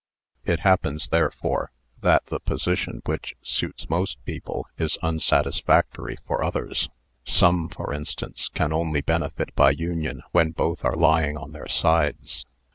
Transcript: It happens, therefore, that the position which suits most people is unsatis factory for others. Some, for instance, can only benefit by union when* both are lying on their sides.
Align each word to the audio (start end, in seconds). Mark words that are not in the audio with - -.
It 0.45 0.61
happens, 0.61 1.09
therefore, 1.09 1.69
that 1.99 2.25
the 2.25 2.39
position 2.39 3.03
which 3.05 3.35
suits 3.43 3.87
most 3.87 4.17
people 4.25 4.65
is 4.79 4.97
unsatis 5.03 5.63
factory 5.63 6.17
for 6.25 6.43
others. 6.43 6.89
Some, 7.23 7.69
for 7.69 7.93
instance, 7.93 8.49
can 8.49 8.73
only 8.73 9.01
benefit 9.01 9.53
by 9.53 9.69
union 9.69 10.23
when* 10.31 10.53
both 10.53 10.83
are 10.83 10.95
lying 10.95 11.37
on 11.37 11.51
their 11.51 11.67
sides. 11.67 12.47